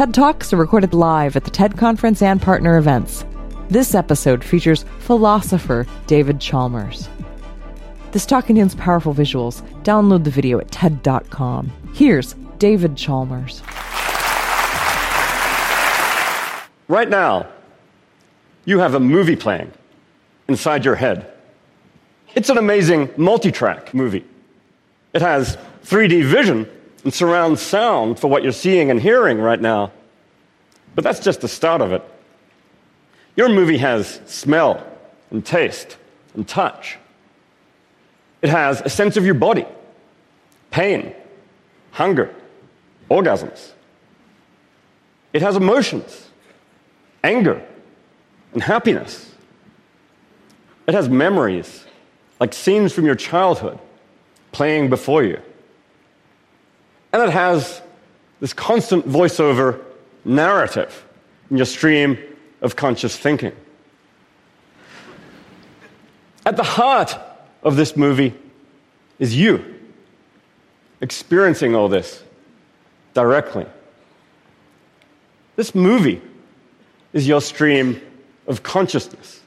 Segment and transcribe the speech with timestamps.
[0.00, 3.22] TED Talks are recorded live at the TED Conference and partner events.
[3.68, 7.06] This episode features philosopher David Chalmers.
[8.12, 9.60] This talk contains powerful visuals.
[9.82, 11.70] Download the video at TED.com.
[11.92, 13.60] Here's David Chalmers.
[16.88, 17.46] Right now,
[18.64, 19.70] you have a movie playing
[20.48, 21.30] inside your head.
[22.34, 24.24] It's an amazing multi track movie.
[25.12, 26.66] It has 3D vision
[27.04, 29.92] and surround sound for what you're seeing and hearing right now.
[30.94, 32.02] But that's just the start of it.
[33.36, 34.86] Your movie has smell
[35.30, 35.96] and taste
[36.34, 36.98] and touch.
[38.42, 39.66] It has a sense of your body,
[40.70, 41.14] pain,
[41.92, 42.34] hunger,
[43.10, 43.72] orgasms.
[45.32, 46.28] It has emotions,
[47.22, 47.64] anger,
[48.52, 49.32] and happiness.
[50.86, 51.84] It has memories,
[52.40, 53.78] like scenes from your childhood
[54.52, 55.40] playing before you.
[57.12, 57.82] And it has
[58.40, 59.82] this constant voiceover
[60.24, 61.04] narrative
[61.50, 62.18] in your stream
[62.60, 63.52] of conscious thinking.
[66.46, 67.18] At the heart
[67.62, 68.34] of this movie
[69.18, 69.80] is you
[71.00, 72.22] experiencing all this
[73.14, 73.66] directly.
[75.56, 76.22] This movie
[77.12, 78.00] is your stream
[78.46, 79.40] of consciousness,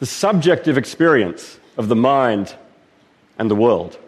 [0.00, 2.54] the subjective experience of the mind
[3.38, 3.98] and the world.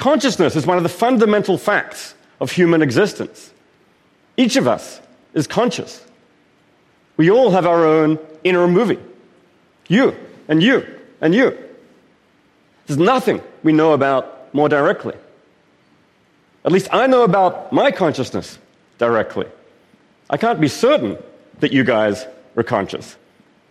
[0.00, 3.52] Consciousness is one of the fundamental facts of human existence.
[4.38, 4.98] Each of us
[5.34, 6.02] is conscious.
[7.18, 8.98] We all have our own inner movie.
[9.88, 10.16] You,
[10.48, 10.86] and you,
[11.20, 11.54] and you.
[12.86, 15.12] There's nothing we know about more directly.
[16.64, 18.58] At least I know about my consciousness
[18.96, 19.48] directly.
[20.30, 21.18] I can't be certain
[21.58, 23.18] that you guys are conscious.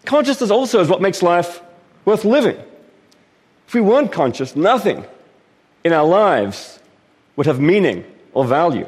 [0.05, 1.59] Consciousness also is what makes life
[2.05, 2.57] worth living.
[3.67, 5.05] If we weren't conscious, nothing
[5.83, 6.79] in our lives
[7.35, 8.87] would have meaning or value.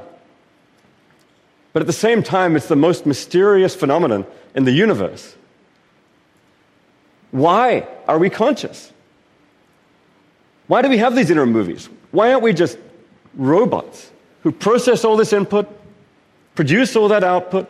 [1.73, 4.25] But at the same time, it's the most mysterious phenomenon
[4.55, 5.35] in the universe.
[7.31, 8.91] Why are we conscious?
[10.67, 11.89] Why do we have these inner movies?
[12.11, 12.77] Why aren't we just
[13.35, 14.11] robots
[14.43, 15.67] who process all this input,
[16.55, 17.69] produce all that output,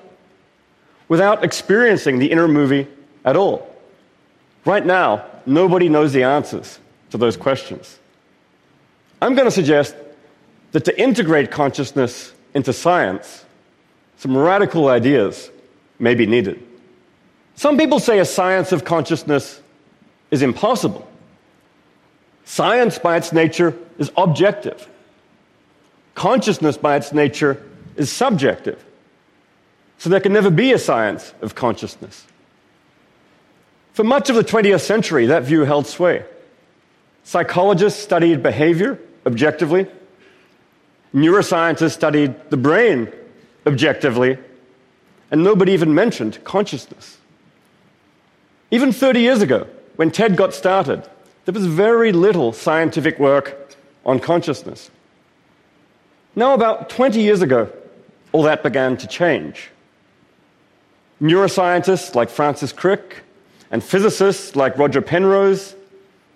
[1.08, 2.88] without experiencing the inner movie
[3.24, 3.68] at all?
[4.66, 6.80] Right now, nobody knows the answers
[7.12, 8.00] to those questions.
[9.22, 9.96] I'm going to suggest
[10.72, 13.46] that to integrate consciousness into science,
[14.18, 15.52] some radical ideas
[16.00, 16.66] may be needed.
[17.56, 19.62] Some people say a science of consciousness
[20.32, 21.08] is impossible.
[22.46, 24.88] Science, by its nature, is objective.
[26.16, 27.64] Consciousness, by its nature,
[27.96, 28.84] is subjective.
[30.00, 32.26] So there can never be a science of consciousness.
[33.94, 36.26] For much of the 20th century, that view held sway.
[37.24, 39.88] Psychologists studied behavior objectively.
[41.14, 43.12] Neuroscientists studied the brain
[43.66, 44.38] objectively.
[45.30, 47.18] And nobody even mentioned consciousness.
[48.70, 51.08] Even 30 years ago, when TED got started,
[51.46, 54.90] there was very little scientific work on consciousness.
[56.36, 57.72] Now, about 20 years ago,
[58.32, 59.70] all that began to change.
[61.22, 63.24] Neuroscientists like Francis Crick
[63.70, 65.76] and physicists like Roger Penrose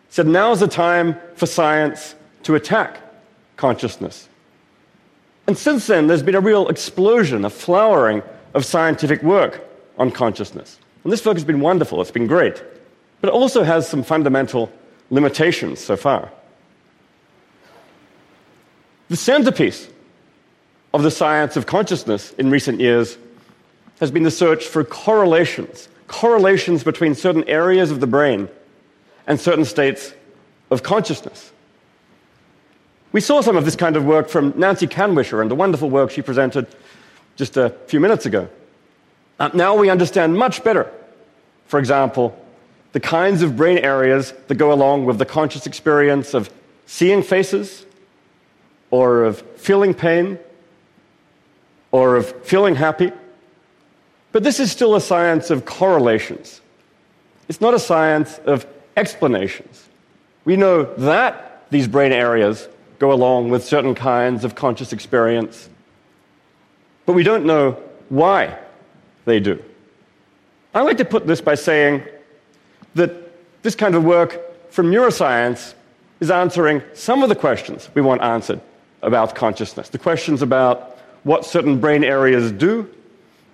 [0.09, 3.01] said now's the time for science to attack
[3.57, 4.29] consciousness.
[5.47, 8.21] And since then, there's been a real explosion, a flowering
[8.53, 9.67] of scientific work
[9.97, 10.79] on consciousness.
[11.03, 12.63] And this work has been wonderful, it's been great.
[13.19, 14.71] But it also has some fundamental
[15.09, 16.31] limitations so far.
[19.09, 19.87] The centerpiece
[20.93, 23.17] of the science of consciousness in recent years
[23.99, 28.49] has been the search for correlations, correlations between certain areas of the brain
[29.25, 30.13] and certain states
[30.69, 31.51] of consciousness.
[33.11, 36.11] We saw some of this kind of work from Nancy Kanwisher and the wonderful work
[36.11, 36.67] she presented
[37.35, 38.49] just a few minutes ago.
[39.39, 40.91] Uh, now we understand much better,
[41.67, 42.37] for example,
[42.93, 46.49] the kinds of brain areas that go along with the conscious experience of
[46.85, 47.85] seeing faces,
[48.91, 50.39] or of feeling pain,
[51.91, 53.11] or of feeling happy.
[54.31, 56.61] But this is still a science of correlations.
[57.49, 58.65] It's not a science of
[58.95, 59.89] explanations.
[60.45, 62.67] We know that these brain areas
[62.99, 65.69] go along with certain kinds of conscious experience.
[67.05, 67.77] But we don't know
[68.09, 68.57] why
[69.25, 69.63] they do.
[70.73, 72.03] I like to put this by saying
[72.95, 73.11] that
[73.63, 75.73] this kind of work from neuroscience
[76.19, 78.61] is answering some of the questions we want answered
[79.01, 79.89] about consciousness.
[79.89, 82.89] The questions about what certain brain areas do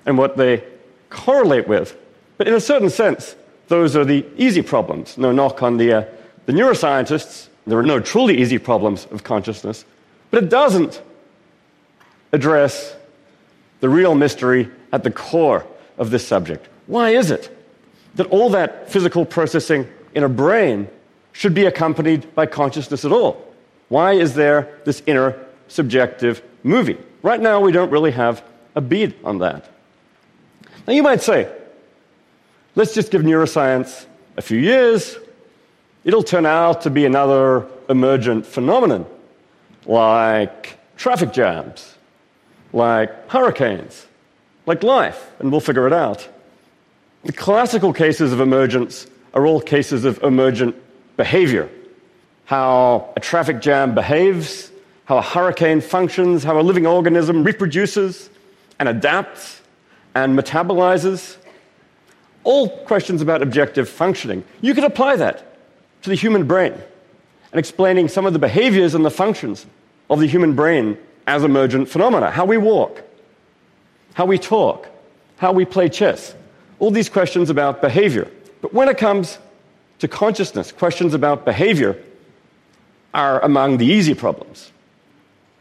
[0.05, 0.63] and what they
[1.09, 1.97] correlate with.
[2.37, 3.35] But in a certain sense,
[3.67, 5.17] those are the easy problems.
[5.17, 6.05] No knock on the, uh,
[6.45, 9.85] the neuroscientists there are no truly easy problems of consciousness,
[10.29, 11.01] but it doesn't
[12.31, 12.95] address
[13.81, 15.65] the real mystery at the core
[15.97, 16.67] of this subject.
[16.87, 17.55] Why is it
[18.15, 20.87] that all that physical processing in a brain
[21.33, 23.45] should be accompanied by consciousness at all?
[23.89, 25.37] Why is there this inner
[25.67, 26.97] subjective movie?
[27.21, 28.43] Right now, we don't really have
[28.75, 29.69] a bead on that.
[30.87, 31.51] Now, you might say,
[32.75, 34.05] let's just give neuroscience
[34.37, 35.17] a few years,
[36.03, 39.05] it'll turn out to be another emergent phenomenon
[39.85, 41.95] like traffic jams,
[42.73, 44.05] like hurricanes,
[44.65, 46.27] like life, and we'll figure it out.
[47.23, 50.75] The classical cases of emergence are all cases of emergent
[51.17, 51.69] behavior
[52.51, 54.73] how a traffic jam behaves,
[55.05, 58.29] how a hurricane functions, how a living organism reproduces
[58.77, 59.61] and adapts
[60.15, 61.37] and metabolizes.
[62.43, 64.43] All questions about objective functioning.
[64.59, 65.50] You could apply that
[66.01, 69.65] to the human brain and explaining some of the behaviors and the functions
[70.09, 73.01] of the human brain as emergent phenomena how we walk,
[74.13, 74.87] how we talk,
[75.37, 76.35] how we play chess.
[76.79, 78.29] All these questions about behavior.
[78.61, 79.37] But when it comes
[79.99, 81.97] to consciousness, questions about behavior
[83.13, 84.71] are among the easy problems.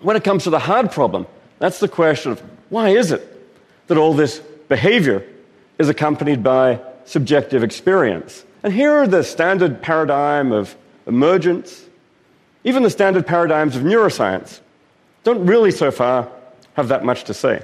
[0.00, 1.26] When it comes to the hard problem,
[1.58, 3.26] that's the question of why is it
[3.88, 4.38] that all this
[4.68, 5.26] behavior
[5.78, 8.44] is accompanied by subjective experience?
[8.62, 10.76] And here are the standard paradigm of
[11.06, 11.86] emergence,
[12.64, 14.60] even the standard paradigms of neuroscience
[15.24, 16.30] don't really so far
[16.74, 17.62] have that much to say.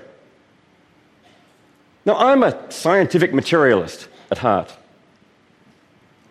[2.04, 4.74] Now, I'm a scientific materialist at heart.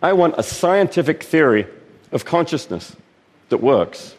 [0.02, 1.66] I want a scientific theory
[2.12, 2.94] of consciousness
[3.48, 4.14] that works.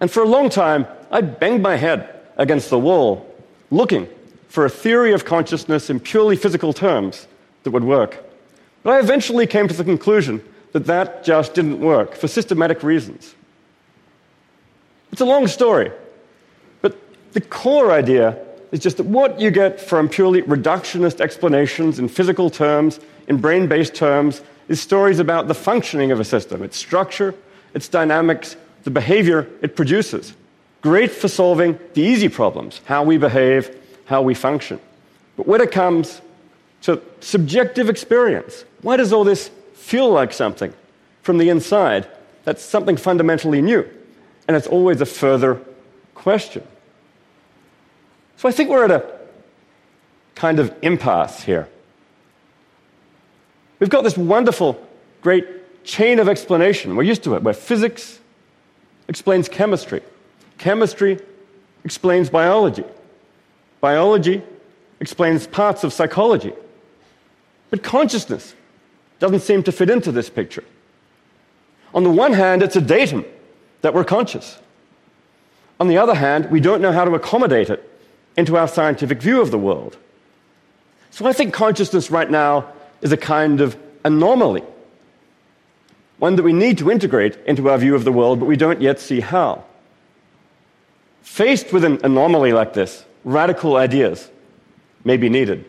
[0.00, 3.26] And for a long time, I banged my head against the wall
[3.70, 4.08] looking
[4.48, 7.26] for a theory of consciousness in purely physical terms
[7.62, 8.24] that would work.
[8.82, 10.42] But I eventually came to the conclusion
[10.72, 13.34] that that just didn't work for systematic reasons.
[15.12, 15.90] It's a long story,
[16.80, 16.96] but
[17.32, 18.38] the core idea
[18.70, 23.66] is just that what you get from purely reductionist explanations in physical terms, in brain
[23.66, 27.34] based terms, is stories about the functioning of a system, its structure,
[27.74, 30.34] its dynamics, the behavior it produces.
[30.82, 34.78] Great for solving the easy problems how we behave, how we function.
[35.36, 36.20] But when it comes
[36.82, 40.72] to subjective experience, why does all this feel like something
[41.22, 42.06] from the inside
[42.44, 43.88] that's something fundamentally new.
[44.48, 45.60] And it's always a further
[46.14, 46.62] question.
[48.36, 49.18] So I think we're at a
[50.34, 51.68] kind of impasse here.
[53.78, 54.86] We've got this wonderful,
[55.22, 56.96] great chain of explanation.
[56.96, 58.18] We're used to it, where physics
[59.08, 60.02] explains chemistry,
[60.58, 61.18] chemistry
[61.84, 62.84] explains biology,
[63.80, 64.42] biology
[65.00, 66.52] explains parts of psychology.
[67.70, 68.54] But consciousness
[69.18, 70.64] doesn't seem to fit into this picture.
[71.94, 73.24] On the one hand, it's a datum
[73.82, 74.58] that we're conscious.
[75.78, 77.86] On the other hand, we don't know how to accommodate it
[78.36, 79.96] into our scientific view of the world.
[81.10, 84.62] So I think consciousness right now is a kind of anomaly,
[86.18, 88.80] one that we need to integrate into our view of the world, but we don't
[88.80, 89.64] yet see how.
[91.22, 94.30] Faced with an anomaly like this, radical ideas
[95.04, 95.64] may be needed.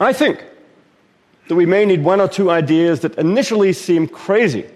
[0.00, 0.44] I think
[1.48, 4.66] that we may need one or two ideas that initially seem crazy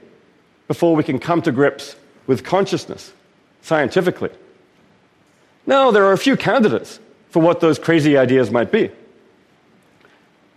[0.69, 1.97] before we can come to grips
[2.27, 3.13] with consciousness
[3.63, 4.31] scientifically.
[5.67, 7.01] Now, there are a few candidates
[7.31, 8.91] for what those crazy ideas might be.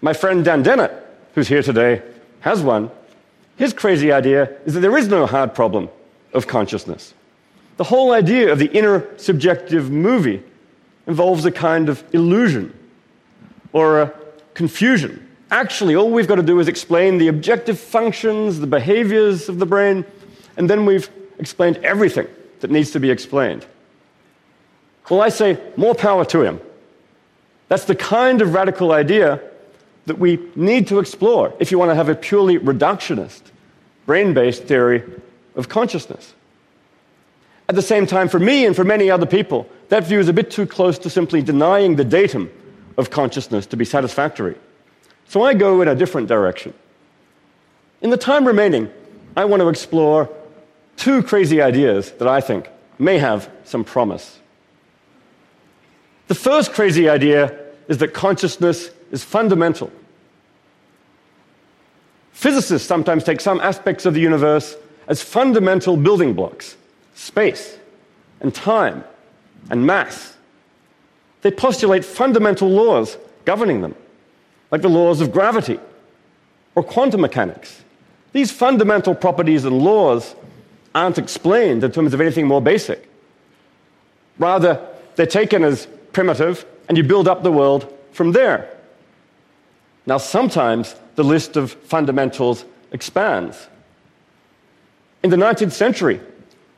[0.02, 0.92] My friend Dan Dennett,
[1.34, 2.02] who's here today,
[2.42, 2.92] has one.
[3.56, 5.90] His crazy idea is that there is no hard problem
[6.34, 7.14] of consciousness.
[7.78, 10.44] The whole idea of the inner subjective movie
[11.08, 12.78] involves a kind of illusion
[13.72, 14.14] or a
[14.54, 19.60] confusion Actually, all we've got to do is explain the objective functions, the behaviors of
[19.60, 20.04] the brain,
[20.58, 21.08] and then we've
[21.38, 22.28] explained everything
[22.62, 23.64] that needs to be explained.
[25.12, 26.60] Well, I say, more power to him.
[27.68, 29.42] That's the kind of radical idea
[30.08, 33.44] that we need to explore if you want to have a purely reductionist,
[34.08, 35.04] brain based theory
[35.54, 36.34] of consciousness.
[37.70, 40.34] At the same time, for me and for many other people, that view is a
[40.34, 42.50] bit too close to simply denying the datum
[42.98, 44.56] of consciousness to be satisfactory.
[45.28, 46.74] So I go in a different direction.
[48.02, 48.92] In the time remaining,
[49.36, 50.30] I want to explore
[50.98, 54.40] two crazy ideas that I think may have some promise.
[56.28, 59.92] The first crazy idea is that consciousness is fundamental.
[62.32, 64.76] Physicists sometimes take some aspects of the universe
[65.08, 66.78] as fundamental building blocks
[67.16, 67.78] space
[68.42, 69.04] and time
[69.70, 70.36] and mass.
[71.42, 73.96] They postulate fundamental laws governing them
[74.74, 75.80] like the laws of gravity
[76.74, 77.84] or quantum mechanics.
[78.32, 80.34] These fundamental properties and laws
[80.96, 83.08] aren't explained in terms of anything more basic.
[84.40, 84.84] Rather,
[85.16, 88.68] they're taken as primitive, and you build up the world from there.
[90.08, 93.68] Now, sometimes the list of fundamentals expands.
[95.22, 96.20] In the 19th century,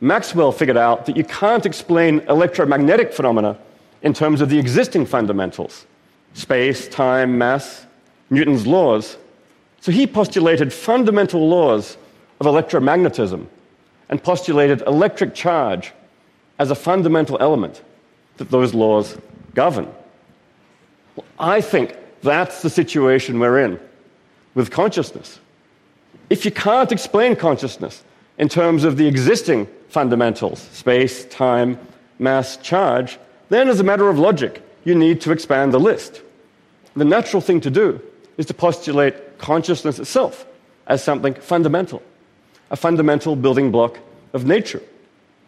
[0.02, 3.58] Maxwell figured out that you can't explain electromagnetic phenomena
[4.02, 5.86] in terms of the existing fundamentals
[6.36, 7.85] space, time, mass,
[8.30, 9.18] Newton's laws.
[9.82, 11.98] So he postulated fundamental laws
[12.40, 13.46] of electromagnetism
[14.10, 15.94] and postulated electric charge
[16.60, 17.82] as a fundamental element
[18.38, 19.18] that those laws
[19.54, 19.88] govern.
[21.16, 23.80] Well, I think that's the situation we're in
[24.54, 25.40] with consciousness.
[26.30, 28.04] If you can't explain consciousness
[28.38, 31.78] in terms of the existing fundamentals space, time,
[32.20, 36.22] mass, charge then, as a matter of logic, you need to expand the list.
[36.96, 38.02] The natural thing to do
[38.38, 40.46] is to postulate consciousness itself
[40.88, 42.02] as something fundamental,
[42.70, 44.00] a fundamental building block
[44.34, 44.82] of nature.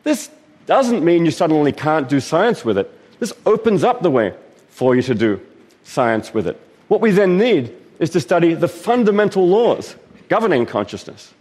[0.03, 0.29] This
[0.65, 2.91] doesn't mean you suddenly can't do science with it.
[3.19, 4.33] This opens up the way
[4.69, 5.41] for you to do
[5.83, 6.59] science with it.
[6.87, 9.95] What we then need is to study the fundamental laws
[10.29, 11.33] governing consciousness,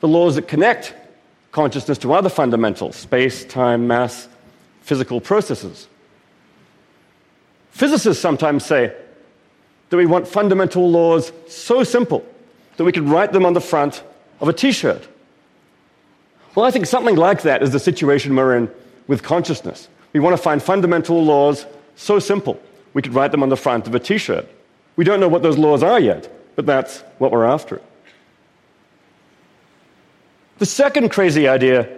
[0.00, 0.94] the laws that connect
[1.52, 4.28] consciousness to other fundamentals space, time, mass,
[4.82, 5.88] physical processes.
[7.70, 8.94] Physicists sometimes say
[9.90, 12.24] that we want fundamental laws so simple
[12.76, 14.02] that we could write them on the front
[14.40, 15.06] of a t shirt.
[16.54, 18.70] Well, I think something like that is the situation we're in
[19.06, 19.88] with consciousness.
[20.12, 21.66] We want to find fundamental laws
[21.96, 22.60] so simple
[22.94, 24.46] we could write them on the front of a t shirt.
[24.96, 27.80] We don't know what those laws are yet, but that's what we're after.
[30.58, 31.88] The second crazy idea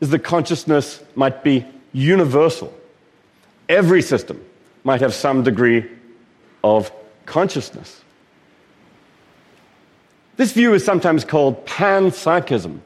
[0.00, 2.72] is that consciousness might be universal.
[3.68, 4.44] Every system
[4.84, 5.86] might have some degree
[6.62, 6.92] of
[7.26, 8.02] consciousness.
[10.36, 12.80] This view is sometimes called panpsychism.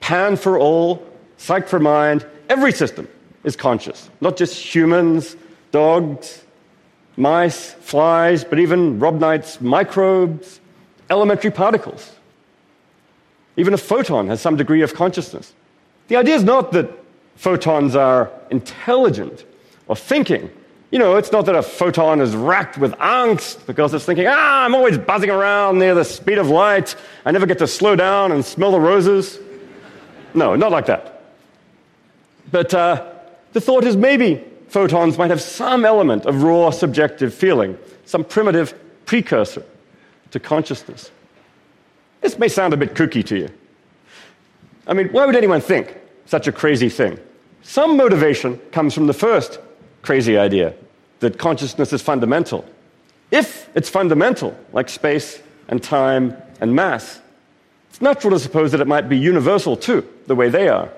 [0.00, 1.06] Pan for all,
[1.36, 3.06] psych for mind, every system
[3.44, 5.36] is conscious, not just humans,
[5.70, 6.44] dogs,
[7.16, 10.60] mice, flies, but even Rob Knight's microbes,
[11.10, 12.12] elementary particles.
[13.56, 15.52] Even a photon has some degree of consciousness.
[16.08, 16.90] The idea is not that
[17.36, 19.44] photons are intelligent
[19.88, 20.50] or thinking.
[20.92, 24.64] You know, it's not that a photon is racked with angst because it's thinking, ah,
[24.64, 26.94] I'm always buzzing around near the speed of light.
[27.24, 29.38] I never get to slow down and smell the roses.
[30.34, 31.22] No, not like that.
[32.50, 33.10] But uh,
[33.54, 38.74] the thought is maybe photons might have some element of raw subjective feeling, some primitive
[39.06, 39.64] precursor
[40.30, 41.10] to consciousness.
[42.20, 43.48] This may sound a bit kooky to you.
[44.86, 45.96] I mean, why would anyone think
[46.26, 47.18] such a crazy thing?
[47.62, 49.58] Some motivation comes from the first
[50.02, 50.74] crazy idea
[51.20, 52.64] that consciousness is fundamental.
[53.30, 57.20] If it's fundamental, like space and time and mass,
[57.90, 60.90] it's natural to suppose that it might be universal too, the way they are.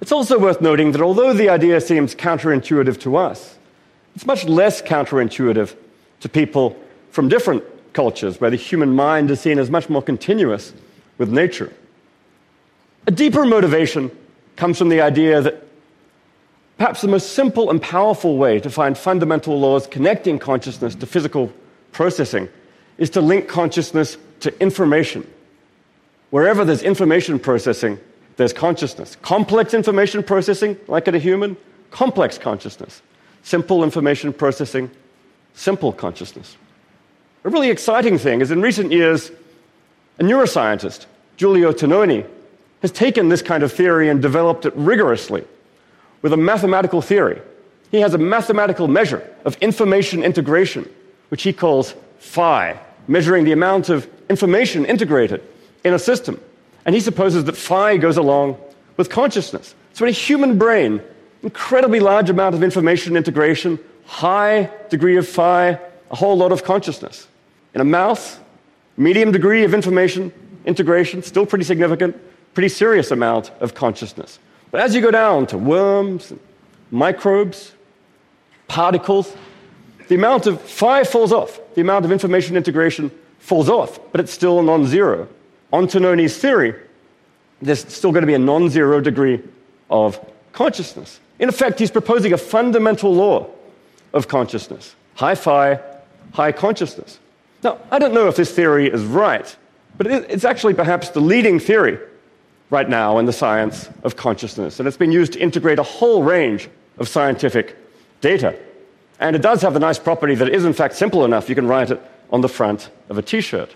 [0.00, 3.56] It's also worth noting that although the idea seems counterintuitive to us,
[4.14, 5.74] it's much less counterintuitive
[6.20, 6.76] to people
[7.10, 10.72] from different cultures where the human mind is seen as much more continuous
[11.16, 11.72] with nature.
[13.06, 14.10] A deeper motivation
[14.56, 15.64] comes from the idea that
[16.78, 21.52] perhaps the most simple and powerful way to find fundamental laws connecting consciousness to physical
[21.92, 22.48] processing
[22.98, 25.26] is to link consciousness to information.
[26.30, 27.98] Wherever there's information processing,
[28.36, 29.16] there's consciousness.
[29.22, 31.56] Complex information processing, like in a human,
[31.90, 33.02] complex consciousness.
[33.42, 34.90] Simple information processing,
[35.54, 36.56] simple consciousness.
[37.44, 39.30] A really exciting thing is in recent years,
[40.18, 42.26] a neuroscientist, Giulio Tononi,
[42.82, 45.44] has taken this kind of theory and developed it rigorously
[46.24, 47.42] with a mathematical theory.
[47.90, 50.88] He has a mathematical measure of information integration,
[51.28, 55.42] which he calls phi, measuring the amount of information integrated
[55.84, 56.40] in a system.
[56.86, 58.56] And he supposes that phi goes along
[58.96, 59.74] with consciousness.
[59.92, 61.02] So in a human brain,
[61.42, 65.78] incredibly large amount of information integration, high degree of phi,
[66.10, 67.28] a whole lot of consciousness.
[67.74, 68.38] In a mouse,
[68.96, 70.32] medium degree of information
[70.64, 72.16] integration, still pretty significant,
[72.54, 74.38] pretty serious amount of consciousness.
[74.74, 76.32] But as you go down to worms,
[76.90, 77.74] microbes,
[78.66, 79.32] particles,
[80.08, 81.60] the amount of phi falls off.
[81.76, 85.28] The amount of information integration falls off, but it's still non zero.
[85.72, 86.74] On Tononi's theory,
[87.62, 89.40] there's still going to be a non zero degree
[89.90, 90.18] of
[90.52, 91.20] consciousness.
[91.38, 93.46] In effect, he's proposing a fundamental law
[94.12, 95.78] of consciousness high phi,
[96.32, 97.20] high consciousness.
[97.62, 99.56] Now, I don't know if this theory is right,
[99.96, 101.96] but it's actually perhaps the leading theory
[102.74, 106.24] right now in the science of consciousness, and it's been used to integrate a whole
[106.24, 107.76] range of scientific
[108.20, 108.58] data.
[109.20, 111.54] And it does have the nice property that it is, in fact, simple enough you
[111.54, 112.00] can write it
[112.30, 113.70] on the front of a t shirt.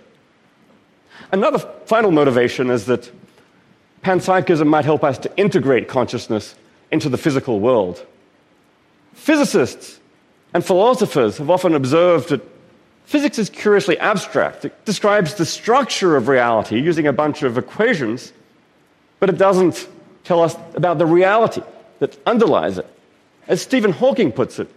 [1.30, 3.10] Another final motivation is that
[4.02, 6.56] panpsychism might help us to integrate consciousness
[6.90, 8.04] into the physical world.
[9.14, 10.00] Physicists
[10.54, 12.40] and philosophers have often observed that
[13.04, 14.64] physics is curiously abstract.
[14.64, 18.32] It describes the structure of reality using a bunch of equations,
[19.20, 19.88] but it doesn't
[20.24, 21.62] tell us about the reality
[21.98, 22.86] that underlies it.
[23.46, 24.68] As Stephen Hawking puts it,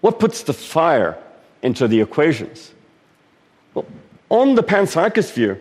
[0.00, 1.18] what puts the fire
[1.62, 2.72] into the equations?
[3.74, 3.86] Well,
[4.30, 5.60] on the panpsychist view,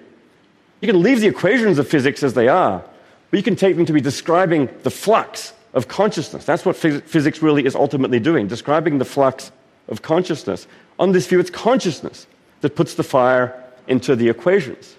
[0.82, 2.84] you can leave the equations of physics as they are,
[3.32, 6.46] but you can take them to be describing the flux of consciousness.
[6.46, 9.52] That's what phys- physics really is ultimately doing, describing the flux
[9.88, 10.68] of consciousness.
[11.00, 12.28] On this view, it's consciousness
[12.62, 14.96] that puts the fire into the equations.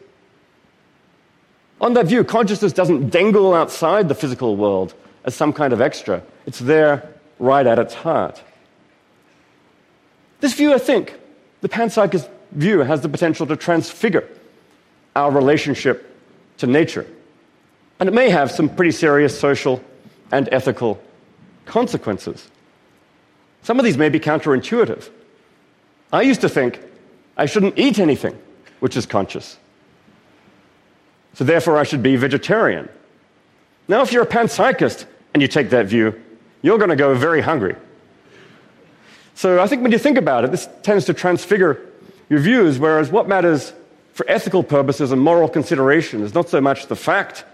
[1.80, 6.22] On that view, consciousness doesn't dangle outside the physical world as some kind of extra.
[6.46, 8.42] It's there right at its heart.
[10.40, 11.18] This view, I think,
[11.60, 14.26] the panpsychist view, has the potential to transfigure
[15.14, 16.14] our relationship
[16.58, 17.06] to nature.
[17.98, 19.82] And it may have some pretty serious social
[20.32, 21.00] and ethical
[21.64, 22.48] consequences.
[23.62, 25.10] Some of these may be counterintuitive.
[26.12, 26.80] I used to think
[27.36, 28.38] I shouldn't eat anything
[28.80, 29.58] which is conscious.
[31.36, 32.88] So therefore, I should be vegetarian.
[33.88, 36.18] Now, if you're a panpsychist and you take that view,
[36.62, 37.76] you're going to go very hungry.
[39.34, 41.78] So I think when you think about it, this tends to transfigure
[42.30, 43.74] your views, whereas what matters
[44.14, 47.44] for ethical purposes and moral consideration is not so much the fact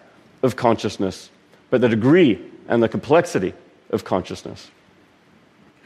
[0.45, 1.29] of consciousness,
[1.71, 3.53] but the degree and the complexity
[3.91, 4.71] of consciousness.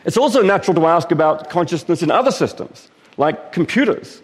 [0.04, 4.20] It's also natural to ask about consciousness in other systems, like computers.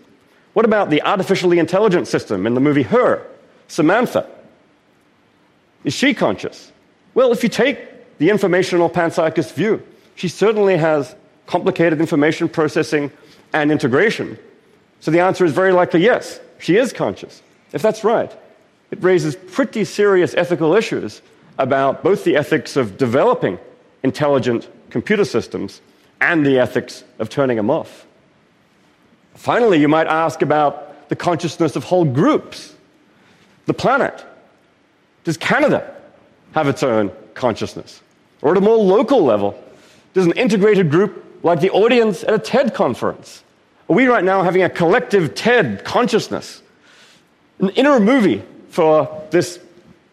[0.53, 3.27] What about the artificially intelligent system in the movie Her,
[3.69, 4.29] Samantha?
[5.85, 6.71] Is she conscious?
[7.15, 9.83] Well, if you take the informational panpsychist view,
[10.15, 11.15] she certainly has
[11.47, 13.11] complicated information processing
[13.53, 14.39] and integration.
[15.01, 17.43] So the answer is very likely yes, she is conscious.
[17.73, 18.31] If that's right,
[18.91, 21.23] it raises pretty serious ethical issues
[21.59, 23.59] about both the ethics of developing
[24.03, 25.81] intelligent computer systems
[26.21, 28.07] and the ethics of turning them off.
[29.35, 32.75] Finally, you might ask about the consciousness of whole groups.
[33.67, 34.25] The planet.
[35.25, 35.95] Does Canada
[36.53, 38.01] have its own consciousness?
[38.41, 39.63] Or at a more local level,
[40.15, 43.43] does an integrated group like the audience at a TED conference?
[43.89, 46.63] Are we right now having a collective TED consciousness?
[47.59, 49.61] An inner movie for this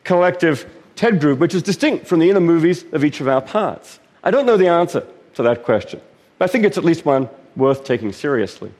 [0.04, 4.00] collective TED group, which is distinct from the inner movies of each of our parts?
[4.24, 6.02] I don't know the answer to that question,
[6.38, 8.72] but I think it's at least one worth taking seriously.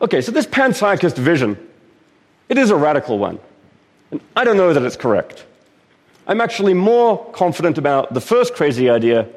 [0.00, 1.56] Okay, so this panpsychist vision,
[2.48, 3.38] it is a radical one.
[4.10, 5.44] And I don't know that it's correct.
[6.26, 9.28] I'm actually more confident about the first crazy idea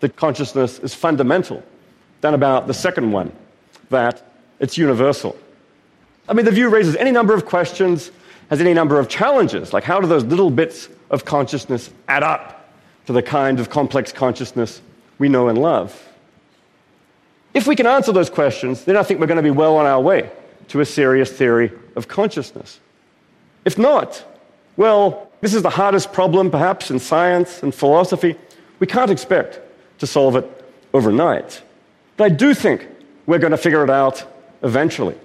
[0.00, 1.62] that consciousness is fundamental
[2.20, 3.32] than about the second one,
[3.90, 4.26] that
[4.58, 5.36] it's universal.
[6.28, 8.10] I mean, the view raises any number of questions,
[8.50, 12.70] has any number of challenges, like how do those little bits of consciousness add up
[13.06, 14.80] to the kind of complex consciousness
[15.18, 16.08] we know and love?
[17.52, 19.86] If we can answer those questions, then I think we're going to be well on
[19.86, 20.30] our way
[20.68, 22.80] to a serious theory of consciousness.
[23.64, 24.24] If not,
[24.76, 28.36] well, this is the hardest problem perhaps in science and philosophy.
[28.78, 29.60] We can't expect
[29.98, 31.62] to solve it overnight.
[32.16, 32.86] But I do think
[33.26, 34.24] we're going to figure it out
[34.62, 35.16] eventually.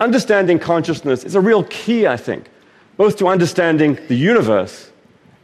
[0.00, 2.48] Understanding consciousness is a real key, I think,
[2.96, 4.90] both to understanding the universe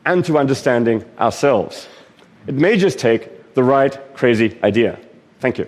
[0.04, 1.88] and to understanding ourselves.
[2.46, 4.98] It may just take the right crazy idea.
[5.40, 5.66] Thank you.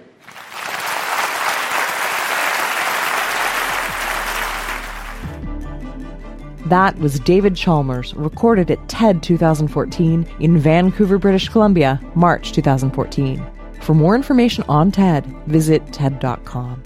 [6.66, 13.40] That was David Chalmers, recorded at TED 2014 in Vancouver, British Columbia, March 2014.
[13.82, 16.82] For more information on TED, visit TED.com.